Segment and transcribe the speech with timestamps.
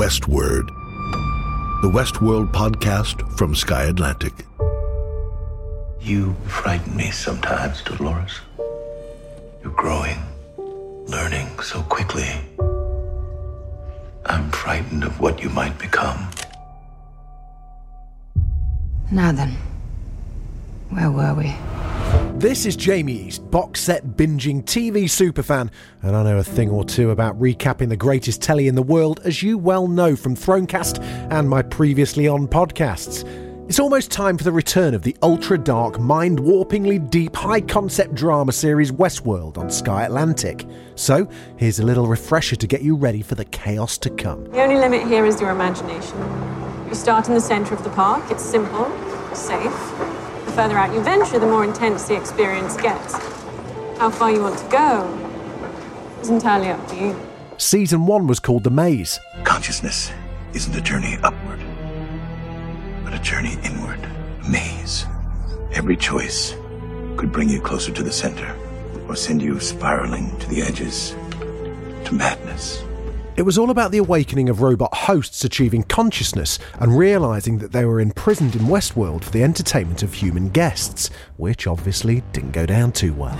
[0.00, 0.68] Westward,
[1.82, 4.32] the Westworld podcast from Sky Atlantic.
[6.00, 8.40] You frighten me sometimes, Dolores.
[9.62, 10.16] You're growing,
[11.04, 12.30] learning so quickly.
[14.24, 16.30] I'm frightened of what you might become.
[19.12, 19.54] Now then,
[20.88, 21.54] where were we?
[22.38, 25.70] This is Jamie East, box set binging TV superfan,
[26.02, 29.20] and I know a thing or two about recapping the greatest telly in the world,
[29.24, 33.24] as you well know from Thronecast and my previously on podcasts.
[33.68, 38.14] It's almost time for the return of the ultra dark, mind warpingly deep, high concept
[38.14, 40.66] drama series Westworld on Sky Atlantic.
[40.94, 44.44] So, here's a little refresher to get you ready for the chaos to come.
[44.50, 46.18] The only limit here is your imagination.
[46.88, 48.90] You start in the centre of the park, it's simple,
[49.34, 50.19] safe.
[50.50, 53.14] The further out you venture, the more intense the experience gets.
[53.98, 55.06] How far you want to go
[56.20, 57.16] is entirely up to you.
[57.56, 59.20] Season 1 was called The Maze.
[59.44, 60.10] Consciousness
[60.52, 61.60] isn't a journey upward,
[63.04, 64.00] but a journey inward.
[64.44, 65.06] A maze.
[65.70, 66.56] Every choice
[67.16, 68.52] could bring you closer to the center
[69.06, 71.14] or send you spiraling to the edges,
[72.06, 72.82] to madness.
[73.40, 77.86] It was all about the awakening of robot hosts achieving consciousness and realising that they
[77.86, 82.92] were imprisoned in Westworld for the entertainment of human guests, which obviously didn't go down
[82.92, 83.38] too well.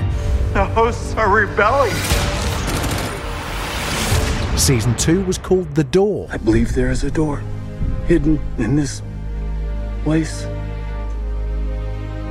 [0.54, 1.92] The hosts are rebelling.
[4.56, 6.28] Season 2 was called The Door.
[6.30, 7.42] I believe there is a door
[8.06, 9.02] hidden in this
[10.02, 10.46] place.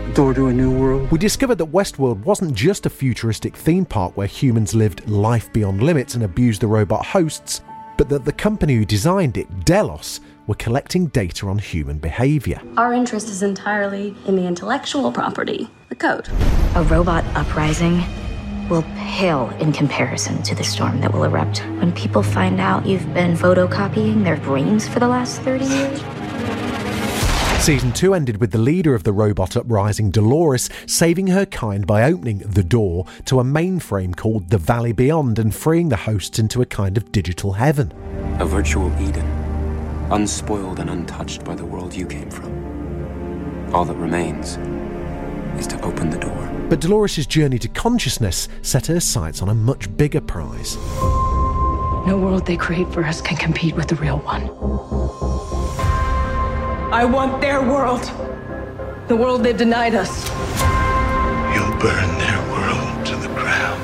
[0.10, 1.12] A door to a new world.
[1.12, 5.84] We discovered that Westworld wasn't just a futuristic theme park where humans lived life beyond
[5.84, 7.62] limits and abused the robot hosts,
[7.96, 12.60] but that the company who designed it, Delos, were collecting data on human behaviour.
[12.76, 16.28] Our interest is entirely in the intellectual property, the code.
[16.76, 18.04] A robot uprising
[18.68, 23.14] will pale in comparison to the storm that will erupt when people find out you've
[23.14, 26.79] been photocopying their brains for the last 30 years.
[27.60, 32.04] Season 2 ended with the leader of the robot uprising, Dolores, saving her kind by
[32.04, 36.62] opening the door to a mainframe called the Valley Beyond and freeing the hosts into
[36.62, 37.92] a kind of digital heaven.
[38.40, 39.26] A virtual Eden,
[40.10, 43.76] unspoiled and untouched by the world you came from.
[43.76, 44.58] All that remains
[45.60, 46.66] is to open the door.
[46.70, 50.78] But Dolores' journey to consciousness set her sights on a much bigger prize.
[52.08, 55.39] No world they create for us can compete with the real one.
[56.92, 58.02] I want their world.
[59.08, 60.28] The world they've denied us.
[61.54, 63.80] You'll burn their world to the ground.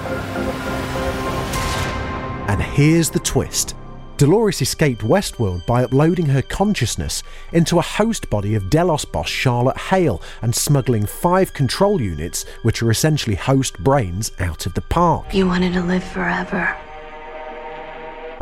[2.49, 3.75] And here's the twist.
[4.17, 7.21] Dolores escaped Westworld by uploading her consciousness
[7.53, 12.81] into a host body of Delos boss Charlotte Hale and smuggling five control units, which
[12.81, 15.31] are essentially host brains, out of the park.
[15.31, 16.75] You wanted to live forever.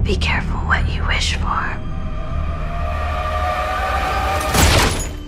[0.04, 1.93] Be careful what you wish for.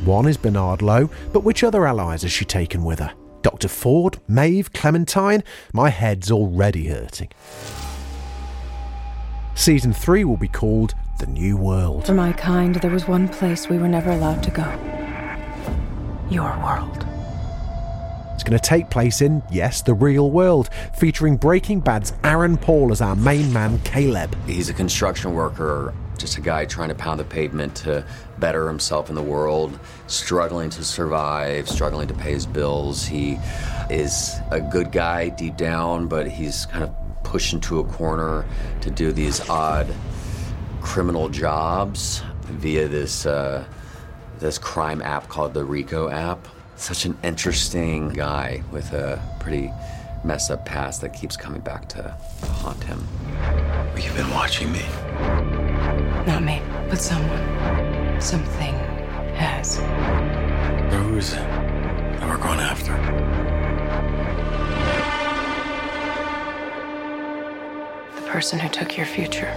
[0.05, 3.11] One is Bernard Lowe, but which other allies has she taken with her?
[3.41, 3.67] Dr.
[3.67, 5.43] Ford, Maeve, Clementine?
[5.73, 7.29] My head's already hurting.
[9.55, 12.05] Season 3 will be called The New World.
[12.05, 14.71] For my kind, there was one place we were never allowed to go.
[16.29, 17.03] Your world.
[18.35, 22.91] It's going to take place in, yes, the real world, featuring Breaking Bad's Aaron Paul
[22.91, 24.35] as our main man, Caleb.
[24.45, 28.05] He's a construction worker, just a guy trying to pound the pavement to
[28.37, 33.05] better himself in the world, struggling to survive, struggling to pay his bills.
[33.05, 33.37] He
[33.89, 38.45] is a good guy deep down, but he's kind of pushed into a corner
[38.81, 39.87] to do these odd
[40.81, 43.65] criminal jobs via this uh,
[44.39, 46.47] this crime app called the Rico app.
[46.75, 49.71] Such an interesting guy with a pretty
[50.23, 53.07] messed up past that keeps coming back to haunt him.
[53.95, 55.54] You've been watching me.
[56.25, 56.59] Not me,
[56.89, 58.19] but someone.
[58.19, 58.73] Something
[59.35, 59.75] has.
[60.91, 62.93] Who is it that we're going after?
[68.15, 69.53] The person who took your future.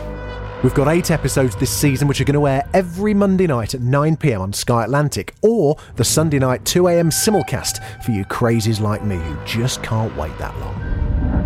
[0.62, 3.80] We've got eight episodes this season which are going to air every Monday night at
[3.80, 9.16] 9pm on Sky Atlantic or the Sunday night 2am simulcast for you crazies like me
[9.16, 10.74] who just can't wait that long.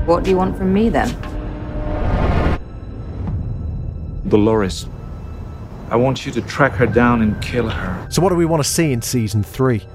[0.06, 1.08] What do you want from me then?
[4.26, 4.86] Dolores.
[5.92, 8.06] I want you to track her down and kill her.
[8.10, 9.86] So, what do we want to see in season three?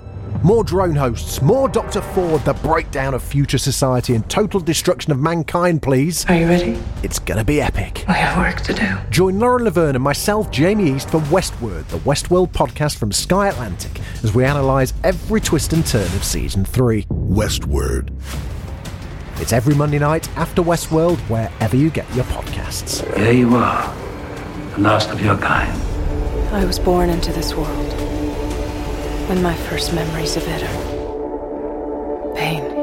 [0.44, 2.02] More drone hosts, more Dr.
[2.02, 6.24] Ford, the breakdown of future society and total destruction of mankind, please.
[6.30, 6.80] Are you ready?
[7.02, 8.06] It's gonna be epic.
[8.08, 8.98] We have work to do.
[9.10, 14.00] Join Lauren Laverne and myself, Jamie East, for Westward, the Westworld podcast from Sky Atlantic,
[14.24, 17.08] as we analyse every twist and turn of season three.
[17.10, 18.14] Westward.
[19.38, 23.04] It's every Monday night after Westworld, wherever you get your podcasts.
[23.16, 24.07] There you are.
[24.78, 25.82] The last of your kind.
[26.54, 27.94] I was born into this world.
[29.30, 32.77] And my first memories of it are pain.